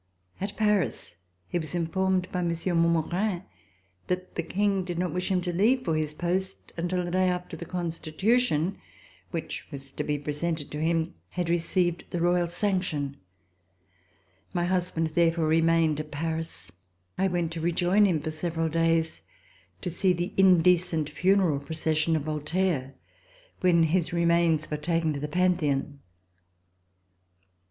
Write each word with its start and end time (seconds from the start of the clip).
At 0.39 0.57
Paris 0.57 1.15
he 1.47 1.59
was 1.59 1.75
informed 1.75 2.27
by 2.31 2.41
Monsieur 2.41 2.73
Montmorin 2.73 3.43
that 4.07 4.33
the 4.33 4.41
King 4.41 4.83
did 4.83 4.97
not 4.97 5.13
wish 5.13 5.29
him 5.29 5.41
to 5.41 5.53
leave 5.53 5.85
for 5.85 5.95
his 5.95 6.11
post 6.15 6.73
until 6.75 7.05
the 7.05 7.11
day 7.11 7.29
after 7.29 7.55
the 7.55 7.65
[124] 7.65 8.27
RESIDENCE 8.33 8.49
IN 8.49 8.57
HOLLAND 8.57 8.77
Constitution, 9.29 9.29
which 9.29 9.67
was 9.69 9.91
to 9.91 10.03
be 10.03 10.17
presented 10.17 10.71
to 10.71 10.81
him, 10.81 11.13
had 11.29 11.51
received 11.51 12.05
the 12.09 12.19
royal 12.19 12.47
sanction. 12.47 13.17
My 14.55 14.65
husband 14.65 15.09
therefore 15.09 15.45
remained 15.45 15.99
at 15.99 16.09
Paris. 16.09 16.71
I 17.19 17.27
went 17.27 17.51
to 17.51 17.61
rejoin 17.61 18.05
him 18.05 18.21
for 18.21 18.31
several 18.31 18.69
days 18.69 19.21
to 19.81 19.91
see 19.91 20.13
the 20.13 20.33
indecent 20.35 21.11
funeral 21.11 21.59
procession 21.59 22.15
of 22.15 22.23
Voltaire 22.23 22.95
when 23.59 23.83
his 23.83 24.11
remains 24.11 24.71
were 24.71 24.77
taken 24.77 25.13
to 25.13 25.19
the 25.19 25.27
Pantheon. 25.27 25.99